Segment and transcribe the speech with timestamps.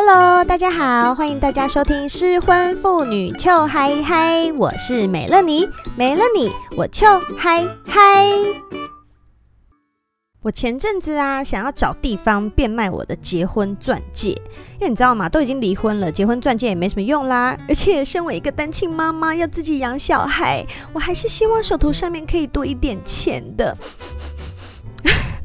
[0.00, 7.04] Hello，大家好，欢迎大家收听失婚妇女秋嗨嗨，我是美乐妮，没了你我秋
[7.36, 8.24] 嗨嗨。
[10.40, 14.28] 我前阵子啊，想要找地方变卖我的结婚钻戒，
[14.74, 15.28] 因为你知道吗？
[15.28, 17.58] 都已经离婚了，结婚钻戒也没什么用啦。
[17.68, 23.76] 而且身为一个单亲妈妈，要自己养小孩，我还是希望手头上面可以多一点钱的。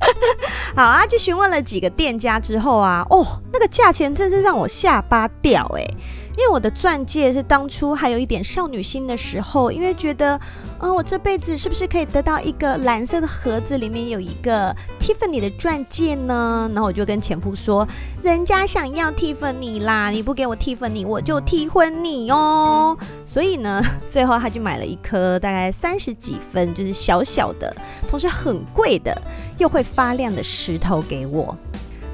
[0.75, 5.87] 好啊，就询问了几个店家之后啊，哦，那个价钱真是让我下巴掉诶。
[6.35, 10.35] 因为我的钻戒是当初还有一点少女心的时候，因为觉得，
[10.79, 16.69] 嗯、呃，我这辈子是不是可以得到一个蓝色的盒子，里面有一个 Tiffany 的钻戒呢？
[16.73, 17.87] 然后我就跟前夫说，
[18.21, 22.97] 人家想要 Tiffany 啦，你不给我 Tiffany，我就替婚你哦。
[23.25, 27.75] 所以呢， 最后他就买了一颗大概三十几分，就是小小的，
[28.09, 29.15] 同时很贵的，
[29.59, 31.55] 又会发亮的石头给我。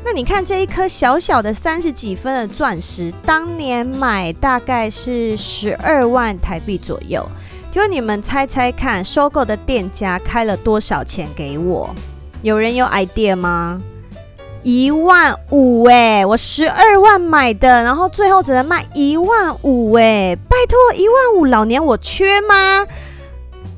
[0.03, 7.23] 那你看这一颗小小的三十几分的钻石，当年买大概是十二万台币左右。
[7.69, 11.93] 就你们猜猜看，收购的店家开了多少钱给我？
[12.41, 13.81] 有人有 idea 吗？
[14.63, 16.25] 一万五哎！
[16.25, 20.35] 我十二万买的，然后最后只能卖一万五哎！
[20.49, 22.87] 拜托，一万五，老娘我缺吗？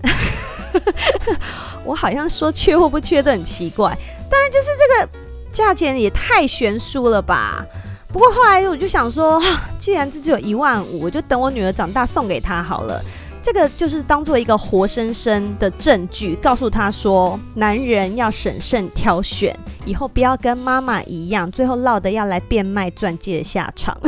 [1.84, 3.98] 我好像说缺或不缺都很奇怪，
[4.30, 5.21] 但是就是这个。
[5.52, 7.66] 价钱也太悬殊了吧！
[8.12, 9.42] 不过后来我就想说，
[9.80, 13.02] 既然这只有一万五，我就等我女儿长大送给她好了。
[13.42, 23.98] 这个就是当做一个活生生的证据，告诉她说，男人要审慎挑选，以后不要跟妈妈一样，最后落得要来变卖钻戒的下场。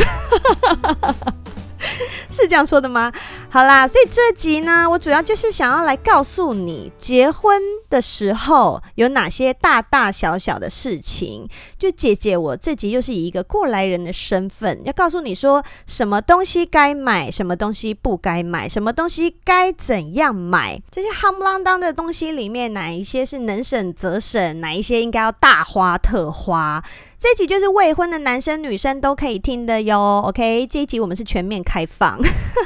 [2.30, 3.11] 是这样说的吗？
[3.49, 11.47] 好啦，所以这集呢，我主要就是想要来告诉你，结婚的时候有哪些大大小小的事情。
[11.77, 20.81] 就姐姐，我这集又是以一个过来人的身份，要告诉你说，什么东西该买，什么东西不该买，什么东西该怎样买。
[20.91, 26.84] 这些夯不啷当的东西里面，哪一些是能省则省，哪一些应该要大花特花。
[27.23, 30.67] 这一集就是未婚的男生女生都可以听的哟，OK？
[30.67, 32.19] 这一集我们是全面开放。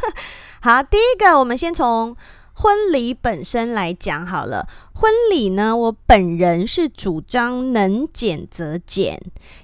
[0.61, 2.17] 好，第一个，我们先从
[2.53, 4.67] 婚礼本身来讲好了。
[4.95, 9.21] 婚礼呢，我本人是主张能减则减，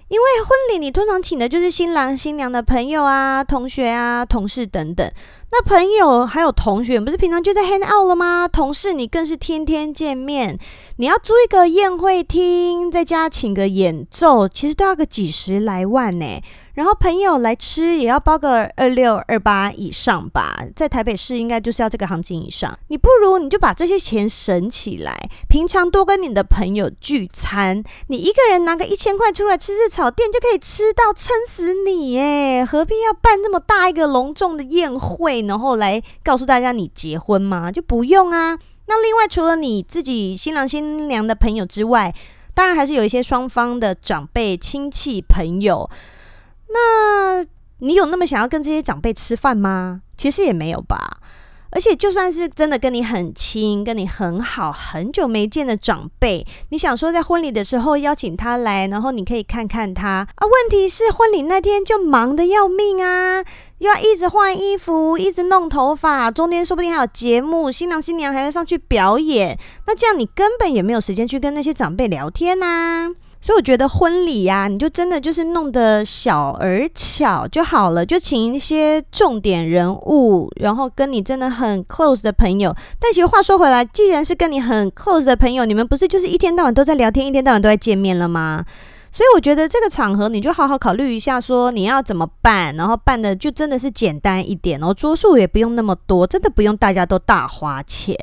[0.10, 5.12] 因为婚礼你通常请的就是新郎新娘的朋友啊、同学啊、同事等等。
[5.56, 8.48] 那朋友还有同学，不是平常就在 hang out 了吗？
[8.48, 10.58] 同事你更是天天见面。
[10.98, 16.26] 你要租一个宴会厅，在家请个演奏，其实都要个几十来万呢。
[16.74, 22.78] 然后朋友来吃也要包个二六二八以上吧，在台北市应该就是要这个行情以上。
[22.88, 37.72] 你不如你就把这些钱省起来，平常多跟你的朋友聚餐，你一个人拿个一千块出来吃吃炒店就可以吃到撑死你耶，何必要办那么大一个隆重的宴会，然后来告诉大家你结婚吗？
[37.72, 38.58] 就不用啊。
[38.88, 42.16] 那另外除了你自己新郎新娘的朋友之外，
[42.56, 45.88] 当然还是有一些双方的长辈、亲戚、朋友。
[46.74, 47.46] 那
[47.80, 50.02] 你有那么想要跟这些长辈吃饭吗？
[50.18, 51.20] 其实也没有吧。
[51.76, 60.46] 而且就算是真的跟你很亲、跟你很好、很久没见的长辈，你想说在婚礼的时候邀请他来，然后你可以看看他啊。
[60.46, 63.44] 问题是婚礼那天就忙得要命啊，
[63.80, 69.58] 又要一直换衣服、一直弄头发，中间说不定还有节目，新郎新娘还要上去表演。
[69.88, 73.10] 那这样你根本也没有时间去跟那些长辈聊天呐。
[73.46, 82.74] 所以我觉得婚礼呀，你就真的就是弄得小而巧就好了，就请一些重点人物，然后跟你真的很 close 的朋友。
[83.02, 88.64] 但其实话说回来，既然是跟你很 close 的朋友，你们不是就是一天到晚都在聊天，一天到晚都在见面了吗？
[89.12, 98.16] 所以我觉得这个场合你就好好考虑一下，说你要怎么办，然后办的就真的是简单一点哦，桌数也不用那么多，真的不用大家都大花钱。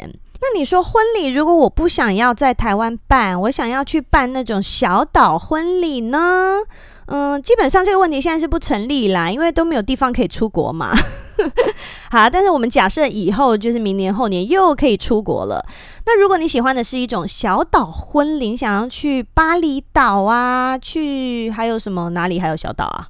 [0.42, 6.60] 那你说婚礼，如果我不想要在台湾办，我想要去办那种小岛婚礼呢？
[7.06, 10.92] 嗯，基本上这个问题现在是不成立啦，因为都没有地方可以出国嘛。
[12.10, 15.64] 好，但是我们假设以后就是明年后年又可以出国了。
[16.06, 23.08] 那如果你喜欢的是一种小岛婚礼，想要去巴厘岛啊，去还有什么哪里还有小岛啊？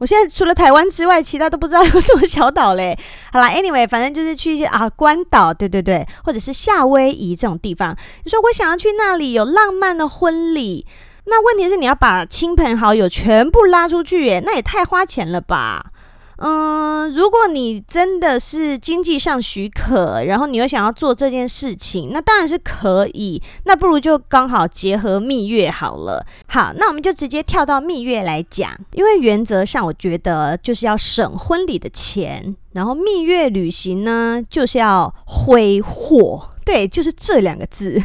[0.00, 2.98] 我现在除了台湾之外，其他都不知道 有什么小岛嘞。
[3.32, 7.94] 好啦，anyway，反正就是去一些啊关岛，对对对，或者是夏威夷这种地方。
[8.24, 10.86] 你说我想要去那里有浪漫的婚礼，
[11.26, 15.92] 那问题是你要把亲朋好友全部拉出去，耶，那也太花钱了吧？
[16.42, 23.42] 嗯，如果你真的是经济上许可，然后你又想要做这件事情，那当然是可以。
[23.64, 26.24] 那不如就刚好结合蜜月好了。
[26.46, 38.02] 好，那我们就直接跳到蜜月来讲，因为原则上我觉得就是要省婚礼的钱，然后蜜月旅行呢就是要挥霍，对，就是这两个字。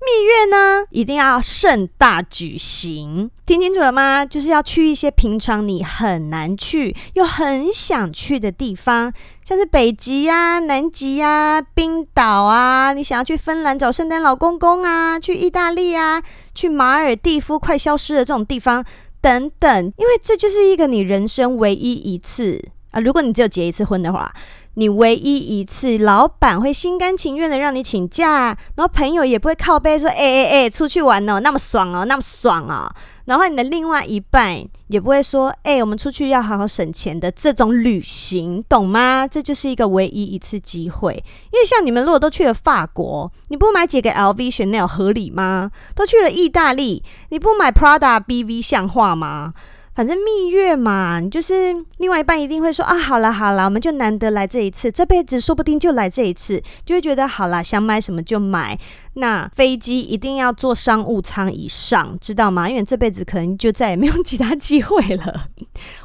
[0.00, 4.24] 蜜月呢，一定要盛大举行，听清楚了吗？
[4.24, 9.12] 就是要去一些平常你很难去又很想去的地方，
[9.44, 16.22] 像是北极呀、啊、南极呀、啊、冰岛啊，你想要去芬兰找圣诞老公公啊，去意大利啊，
[16.54, 18.84] 去马尔地夫快消失的这种地方
[19.20, 24.32] 等等，因为这就是一个你人生唯一一次啊，如果你只有结一次婚的话。
[24.78, 32.88] 你唯一一次，老板会心甘情愿的让你请假，然后朋友也不会靠背说，哎哎哎，出去玩哦，那么爽哦，那么爽哦。
[33.24, 39.26] 然后你的另外一半也不会说，哎，我们出去要好好省钱的这种旅行，懂吗？
[39.26, 41.12] 这就是一个唯一一次机会。
[41.50, 45.72] 因为像你们如果都去了法国，你不买几个 LV、Chanel 合理吗？
[45.96, 49.54] 都去了意大利，你不买 Prada、BV 像话吗？
[49.98, 58.78] 反正蜜月嘛，就是另外一半一定会说啊，好啦好啦，我们就难得来这一次，这辈子说不定就来这一次，就会觉得好啦，想买什么就买。
[59.14, 62.68] 那飞机一定要坐商务舱以上，知道吗？
[62.70, 65.48] 因为这辈子可能就再也没有其他机会了。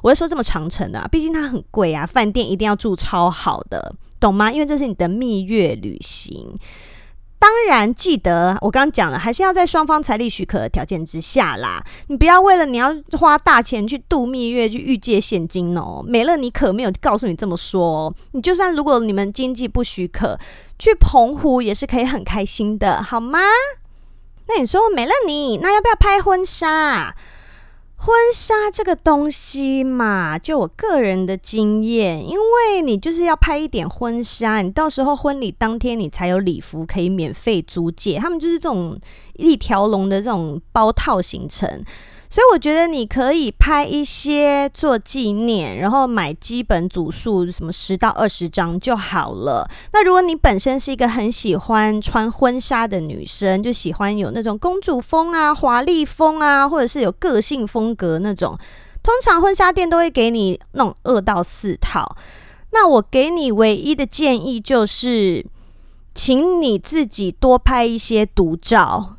[0.02, 4.52] 我会说这么长程的啊，毕竟它很贵啊，饭店一定要住超好的，懂吗？
[4.52, 6.52] 因为这是你的蜜月旅行。
[7.44, 11.84] 当然记得，我刚刚讲了，还是要在双方财力许可的条件之下啦。
[12.08, 16.02] 你不要为了你要花大钱去度蜜月去预借现金哦。
[16.08, 18.16] 美乐你可没有告诉你这么说哦。
[18.32, 20.40] 你就算如果你们经济不许可，
[20.80, 23.40] 去澎湖也是可以很开心的，好吗？
[24.48, 27.14] 那你说美乐妮，那要不要拍婚纱？
[28.06, 39.00] 婚纱这个东西嘛，就我个人的经验，因为你就是要拍一点婚纱，你到时候婚礼当天你才有礼服可以免费租借，他们就是这种
[39.36, 41.82] 一条龙的这种包套行程。
[42.34, 49.70] 所以我觉得你可以拍一些做纪念，然后买基本组数，什么十到二十张就好了。
[49.92, 58.58] 那如果你本身是一个很喜欢穿婚纱的女生，就喜欢有那种公主风啊、华丽风啊，或者是有个性风格那种，
[59.04, 62.18] 通常婚纱店都会给你弄二到四套。
[62.72, 65.46] 那我给你唯一的建议就是，
[66.16, 69.18] 请你自己多拍一些独照。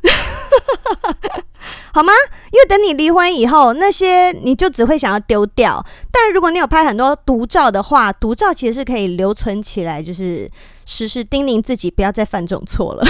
[1.93, 2.13] 好吗？
[2.51, 5.85] 因为等你离婚以后，那些你就只会想要丢掉。
[6.13, 10.51] 但如果你有拍很多独照的话，独照其实是可以留存起来，就是
[10.87, 13.07] 时时叮咛自己不要再犯这种错了。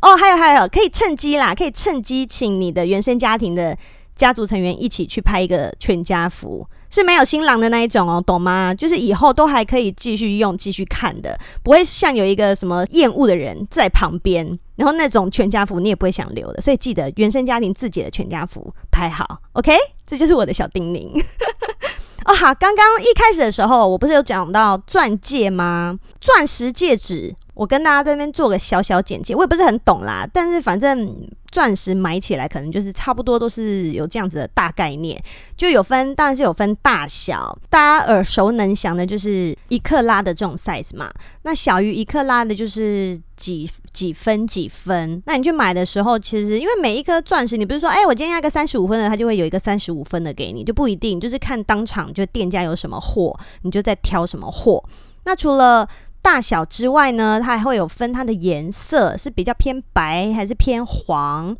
[0.00, 3.76] 哦，还有还有，可以趁机啦，可以趁机请你的原生家庭的
[4.16, 6.66] 家族成员一起去拍一个全家福。
[6.90, 8.74] 是没有新郎的那一种哦，懂吗？
[8.74, 16.60] 就是以后都还可以继续用、继续看的，不会像有一个什么厌恶的人在旁边，然后那种全家福你也不会想留的。
[16.62, 19.76] 所以记得原生家庭自己的全家福拍好，OK？
[20.06, 21.22] 这就是我的小叮咛。
[22.24, 25.98] 哦，好，刚刚一开始的时候，我不是有讲到钻戒吗？
[26.20, 27.34] 钻石戒指。
[27.58, 35.20] 我跟大家在那边做个小小简介，我也不是很懂啦，但是反正钻石买起来可能就是差不多都是有这样子的大概念，
[35.56, 41.10] 就有分，当然是有分大小，大家耳熟能详的就是一克拉的这种 size 嘛，
[41.42, 54.84] 那小于一克拉的就是几几分几分，那你去买的时候，其实因为每一颗钻石，你不是说，哎，我今天要个三十五分的，它就会有一个三十五分的给你，就不一定，就是看当场就店家有什么货，你就在挑什么货。
[55.24, 55.86] 那除了
[56.22, 61.56] 大小之外呢，它还会有分它的颜色是比较偏白还是偏黄，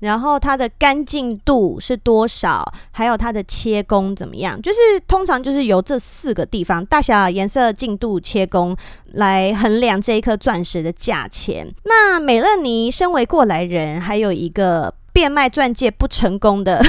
[0.00, 8.76] 然后它的干净度是多少，还有它的切工怎么样，就是通常就是由这四个地方大小、颜色、净度、切工
[9.12, 11.66] 来衡量这一颗钻石的价钱。
[11.84, 16.84] 那美乐妮身为过来人，还有一个变卖钻戒不成功的。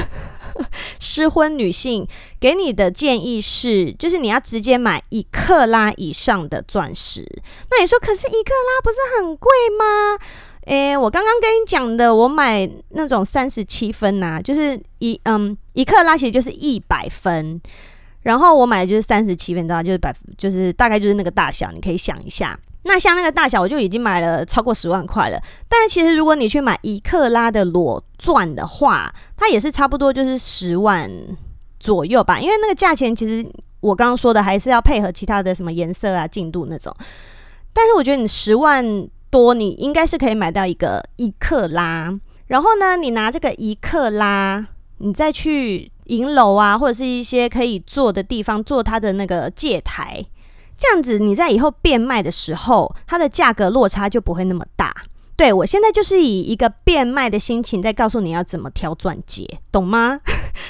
[1.00, 2.06] 失婚女性
[2.38, 7.24] 给你的建议是，就是你要直接买一克拉以上的钻石。
[7.70, 10.18] 那你说，可是一克拉不是很贵吗？
[10.66, 17.60] 诶，我刚刚跟你讲的，我买那种三十七分呐，就是一嗯一克拉其实就是一百分，
[18.22, 22.58] 然后我买的就是三十七分，知道就是百就是大概就是那个大小，你可以想一下。
[22.82, 25.40] 那像那个大小，我就已经买了超过十万块了。
[25.68, 31.10] 但其实如果你去买一克拉的裸钻的话，它也是差不多就是十万
[31.78, 32.40] 左右吧。
[32.40, 33.46] 因为那个价钱，其实
[33.80, 36.94] 我刚刚说的还是要配合其他的什么颜色啊、净度那种。
[37.72, 42.18] 但是我觉得你十万多，你应该是可以买到一个一克拉。
[42.46, 44.66] 然后呢，你拿这个一克拉，
[44.98, 45.92] 你再去。
[46.10, 50.20] 银楼啊，或者是一些可以坐的地方，坐它的那个戒台，
[50.80, 54.94] 这样子你在以后变卖的时候，它的价格落差就不会那么大。
[55.36, 60.20] 对，我现在就是以一个变卖的心情在告诉你要怎么挑钻戒，懂吗？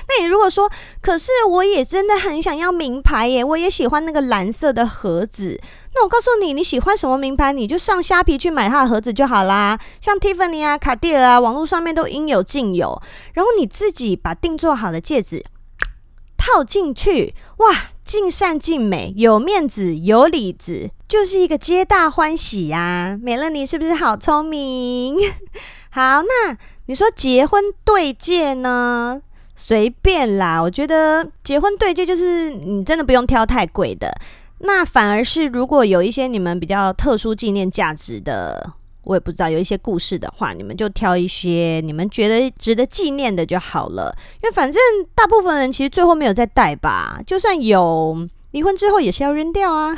[0.08, 5.60] 那你如果说，可是我也真的很想要名牌耶，我也喜欢那个蓝色的盒子。
[5.94, 9.76] 那我告诉你，你喜欢什么名牌，你就上虾皮去买它的盒子就好啦。
[10.00, 13.02] 像 Tiffany 啊、卡地尔啊，网络上面都应有尽有。
[13.34, 15.44] 然后你自己把定做好的戒指
[16.36, 20.90] 套进去，哇，尽善尽美，有面子，有里子。
[21.06, 25.16] 就是一个皆大欢喜呀、啊，美乐你是不是好聪明？
[25.92, 29.20] 好，那你说结婚对戒呢？
[29.54, 34.10] 随便啦，我觉得结婚对戒就是你真的不用挑太贵的，
[34.60, 38.72] 那反而是如果有一些你们比较特殊纪念价值的，
[39.02, 44.80] 我也不知道有一些故事的话，你们就挑一些你们觉得值得纪念的就好了，因为反正
[45.14, 48.28] 大部分人其实最后没有再戴吧，就算有。
[48.52, 49.94] 离婚之后也是要扔掉啊，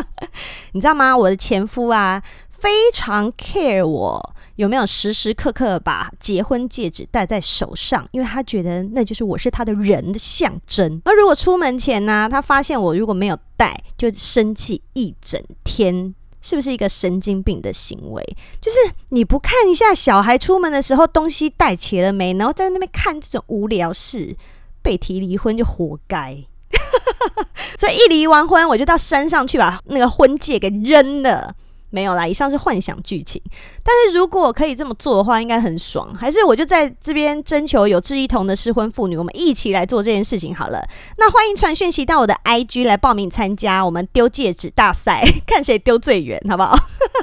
[0.72, 1.14] 你知道吗？
[1.14, 11.02] 我的前夫啊，非常 care 我有没有时时刻刻把结婚戒指戴在手上，因为他觉得那就是我是他的人的象征。
[11.04, 16.14] 而如果出门前呢、他发现我如果没有戴，就生气一整天，
[16.48, 18.22] 是不是一个神经病的行为？
[18.60, 24.36] 就是你不看一下小孩出门的时候东西带齐了没，然后在那边看这种无聊事，
[24.80, 26.44] 被提离婚就活该。
[27.76, 31.56] 所以一离完婚，我就到山上去把那个婚戒给扔了。
[31.96, 33.40] 没有啦，以上是幻想剧情。
[33.82, 36.14] 但是如果可以这么做的话，应该很爽。
[36.14, 40.86] 还是我就在这边征求有志一同的适婚妇女，我们一起来做这件事情好了。
[41.16, 46.76] 那欢迎传讯息到我的 IG 来报名参加我们丢戒指大赛， 看谁丢最远，好不好？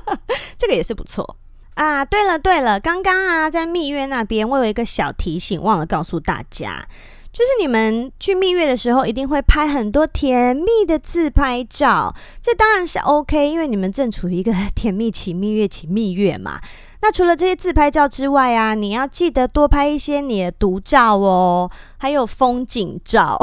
[0.58, 1.38] 这个也是不错
[1.76, 2.04] 啊。
[2.04, 6.88] 对了对了，刚刚啊在蜜月那边，我有一个小提醒，忘了告诉大家。
[7.34, 16.62] 就是你们去蜜月的时候，一定会拍很多甜蜜的自拍照，这当然是 OK，因为你们正处于一个甜蜜期、蜜月期、蜜月嘛。
[17.02, 23.38] 那除了这些自拍照之外啊，你要记得多拍一些你的独照哦，还有风景照。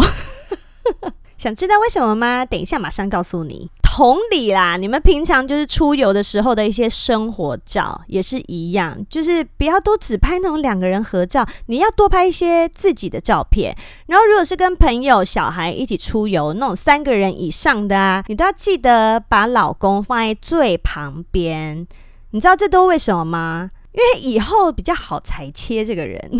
[1.37, 2.47] 想知道为什么吗？
[2.47, 3.70] 等一下马上告诉你。
[3.92, 13.76] 同理啦，你们平常就是出游的时候的一些生活照也是一样，就是不要都只拍那种两个人合照，你要多拍一些自己的照片。
[14.06, 21.85] 然后如果是跟朋友、小孩一起出游，那种三个人以上的啊，你都要记得把老公放在最旁边。
[22.30, 23.70] 你知道这都为什么吗？
[23.92, 26.30] 因为以后比较好裁切这个人。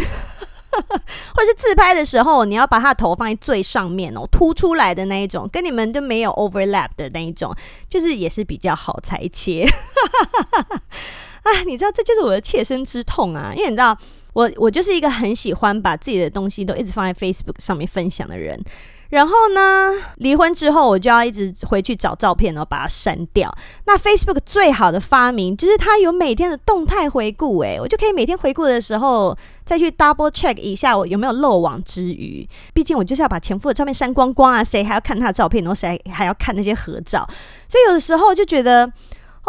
[1.35, 7.55] 或是自拍的时候，你要把他的头放在最上面哦，凸出来的那一种，跟你们都没有 overlap 的那一种，
[7.89, 9.67] 就是也是比较好裁切。
[11.43, 13.53] 啊，你知道这就是我的切身之痛啊！
[13.57, 13.97] 因为你知道，
[14.32, 18.62] 我我就是一个很喜欢把自己的东西都一直放在 Facebook 上面分享的人。
[19.10, 23.52] 然后呢，离婚之后我就要一直回去找照片，然后把它删掉。
[23.84, 32.49] 那 Facebook 最好的发明就是它有每天的动态回顾，诶，我就可以每天回顾的时候再去 double check 一下我有没有漏网之鱼。
[32.72, 35.64] 毕竟我就是要把前夫的照片删光光啊，谁还要看他的照片？
[35.64, 37.28] 然后谁还要看那些合照？
[37.68, 38.92] 所以有的时候就觉得。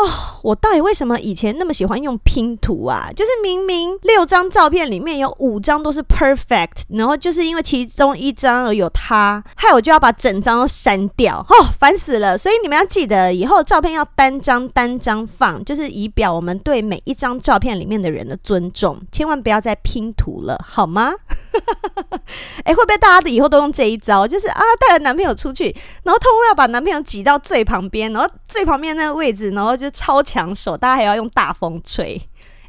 [0.01, 0.09] 哦，
[0.41, 3.09] 我到底为什么以前那么喜欢用拼图啊？
[3.15, 11.45] 就是明明六张照片里面有五张都是 perfect，然后就是因为其中一张而有他，害我就要把整张都删掉。
[11.49, 12.37] 哦，烦死了！
[12.37, 18.99] 所以你们要记得，以后照片要单张单张放，就是以表我们对每一张照片里面的人的尊重。
[19.11, 21.13] 千万不要再拼图了，好吗？
[22.63, 24.27] 哎，会不会大家的以后都用这一招？
[24.27, 25.65] 就是啊，带着男朋友出去，
[26.03, 29.75] 然后通通要把男朋友挤到最旁边，然后最旁边那个位置，然后。
[29.81, 32.19] 就超抢手，大家还要用大风吹。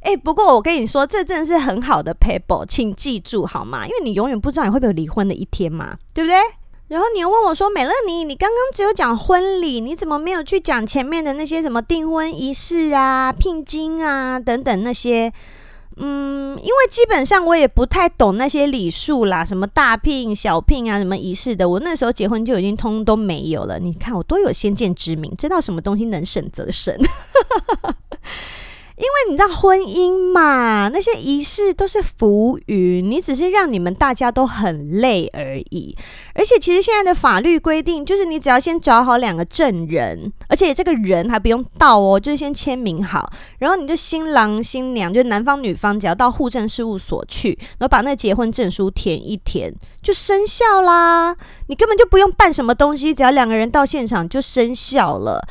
[0.03, 3.87] 哎，不过我跟你说，这真的是很好的 paper，请记住好吗？
[3.87, 6.37] 因为你永远不知道你会不会有离婚的一天嘛，对不对？
[6.89, 15.33] 然后你又问我说：“美乐妮，你刚刚只有讲婚礼，你怎么没有去讲前面的那些什么订婚仪式啊、聘金啊等等那些？”
[15.97, 23.79] 嗯，因为基本上我也不太懂那些礼数啦，什么大聘、小聘啊，什么仪式的，我那时候结婚就已经通通都没有了。
[23.79, 26.97] 你看，我多有先见之明，知道什么东西能省则省。
[29.03, 35.97] 因为你知道婚姻嘛，那些仪式都是浮云，你只是让你们大家都很累而已。
[36.35, 43.29] 而且其实现在的法律规定，就是你只要先找好两个证人，而且这个人还不用到哦，就是先签名好，
[43.59, 51.37] 然后你就新郎新娘，就男方女方，只要到户政事务所去，然后把那结婚证书填一填，就生效啦。
[51.67, 55.45] 你根本就不用办什么东西，只要两个人到现场就生效了。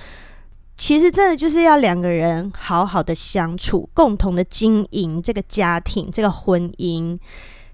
[0.82, 7.20] 其实真的就是要两个人好好的相处，共同的经营这个家庭、这个婚姻，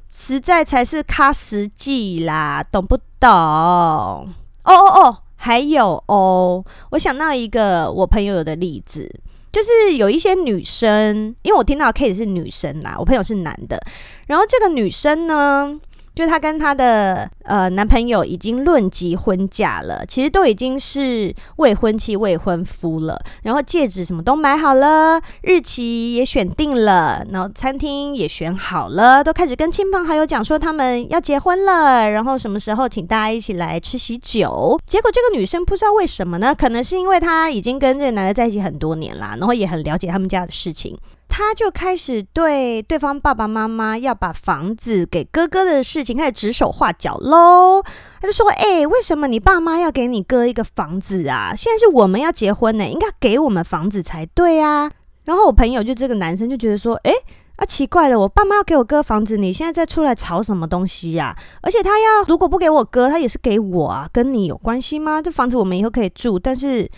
[0.10, 3.30] 实在才是卡实际啦，懂不懂？
[3.30, 4.28] 哦
[4.66, 9.10] 哦哦，还有哦，我想到一个我朋友有的例子，
[9.54, 13.82] 就是有一些女生，因为我听到的 case 是女生啦，我朋友是男的，
[14.28, 15.80] 然后这个女生呢。
[16.18, 34.80] 就她跟她的呃男朋友已经论及婚嫁了，其实都已经是未婚妻未婚夫了，然后戒指什么都买好了，日期也选定了，然后餐厅也选好了，都开始跟亲朋好友讲说他们要结婚了，然后什么时候请大家一起来吃喜酒。
[34.88, 36.56] 结果这个女生不知道为什么呢？
[36.56, 40.98] 可能是因为她已经跟这个男的在一起很多年啦，然后也很了解他们家的事情。
[41.30, 47.84] 他就开始对对方爸爸妈妈要把房子给哥哥的事情开始指手画脚喽。
[48.22, 51.54] 他就说：“哎、为什么你爸妈要给你哥一个房子啊？
[51.56, 54.92] 现在是我们要结婚呢，应该给我们房子才对啊。”
[55.26, 57.12] 然后我朋友就这个男生就觉得说：“哎、
[57.58, 65.22] 啊奇怪了，我爸妈要给我哥房子，你现在在出来吵什么东西呀、而且他要如果不给我哥，他也是给我啊，跟你有关系吗？
[65.22, 66.90] 这房子我们以后可以住，但是。”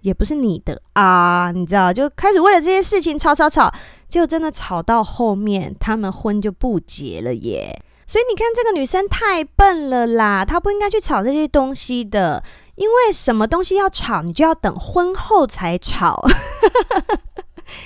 [0.00, 3.72] 也不是你的啊，你知道，就开始为了这些事情吵吵吵，
[4.08, 7.82] 结果真的吵到后面，他们婚就不结了耶。
[8.06, 12.42] 所以你看，这个女生太笨了啦，她不应该去吵这些东西的，
[12.74, 16.20] 因为什么东西要吵，你就要等婚后才吵。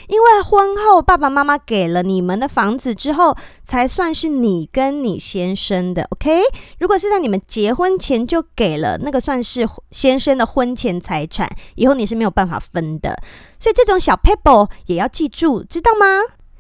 [0.09, 6.41] 因为婚后爸爸妈妈给了你们的房子之后，才算是你跟你先生的，OK？
[6.79, 13.19] 如果是在你们结婚前就给了，那个算是先生的婚前财产，以后你是没有办法分的。
[13.59, 16.07] 所以这种小 pable 也要记住，知道吗？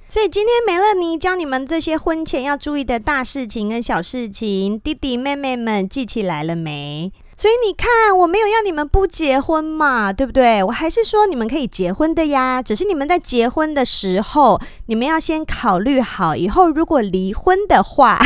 [0.09, 7.12] 所以今天梅乐妮教你们这些婚前要注意的大事情跟小事情，弟弟妹妹们记起来了没？
[7.37, 10.62] 所以你看，我没有要你们不结婚嘛，对不对？
[10.64, 18.19] 我还是说你们可以结婚的呀，只是你们在结婚的时候，你们要先考虑好，以后如果离婚的话，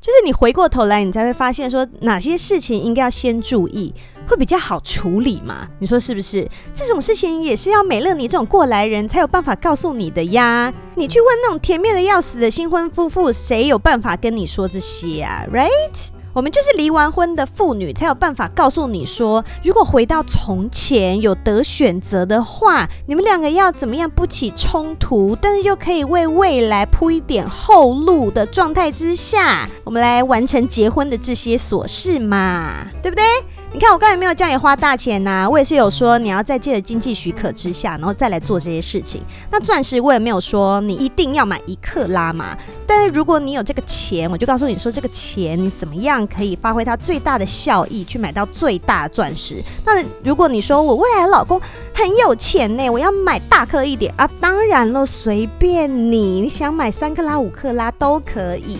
[0.00, 3.92] 就是你回过头来，你才会发现说哪些事情应该要先注意，
[4.26, 5.68] 会比较好处理嘛。
[5.80, 6.48] 你说是不是？
[6.74, 10.72] 这种事情也是要美乐妮这种过来人才有办法告诉你的呀。
[10.94, 16.19] 你去问那种甜蜜的要死的新婚夫妇，谁有办法跟你说这些啊？Right？
[16.32, 33.24] 我们就是离完婚的妇女，才有办法告诉你说，如果回到从前有得选择的话，你们两个要怎么样不起冲突，但是又可以为未来铺一点后路的状态之下，我们来完成结婚的这些琐事嘛，对不对？
[33.72, 39.22] 你看我刚才没有叫你花大钱呐，我也是有说你要在借的经济许可之下，然后再来做这些事情。
[39.48, 49.62] 那钻石我也没有说你一定要买一克拉嘛，但是如果你有这个钱，我就告诉你说这个钱你怎么样可以发挥它最大的效益，去买到最大的钻石。
[49.86, 51.60] 那如果你说我未来的老公
[51.94, 58.78] 很有钱呢，我要买大颗一点啊，当然了，随便你，你想买三克拉、五克拉都可以。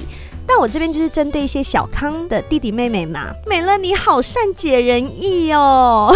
[0.52, 6.12] 但我这边就是针对一些小康的弟弟妹妹嘛，美乐你好善解人意哦。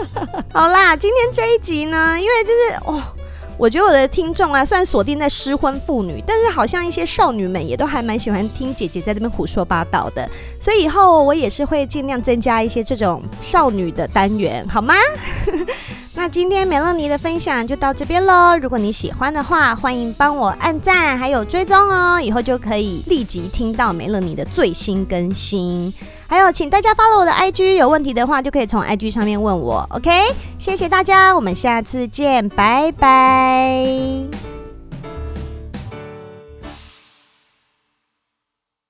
[0.52, 3.02] 好啦，今天这一集呢，因为就是哦，
[3.56, 10.28] 我觉得我的听众啊，虽然锁定在失婚妇女，但是好像一些少女们也都还蛮喜欢听姐姐在这边胡说八道的，
[10.60, 14.94] 所以以后我也是会尽量增加一些这种少女的单元，好吗？
[16.18, 18.58] 那今天美乐妮的分享就到这边喽。
[18.60, 25.94] 如果你喜欢的话，欢迎帮我按赞，还有追踪哦，以后就可以立即听到美乐妮的最新更新。
[26.26, 29.86] 还有，请大家 follow 我的 IG，有问题的话就可以从 IG 上面问我。
[29.90, 30.10] OK，
[30.58, 34.57] 谢谢大家，我们下次见，拜拜。